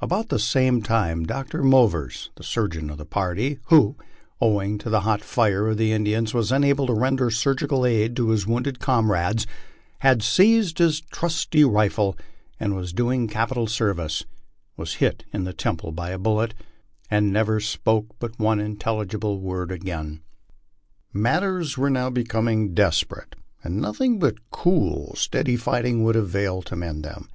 [0.00, 1.64] About the same time Dr.
[1.64, 3.96] Movers, the surgeon of the party, who,
[4.40, 8.28] owing to the hot fire of the Indians, was unable to render surgical aid to
[8.28, 9.48] his wounded comrades,
[9.98, 12.16] had seized his trusty rifle
[12.60, 14.24] and was doing capital service,
[14.76, 16.54] was hit in the temple by a bullet,
[17.10, 20.20] and never spoke but one intelligible word again.
[21.12, 23.34] Matters were now becoming desperate,
[23.64, 27.28] and nothing but cool, steady fight ing would avail to mend them.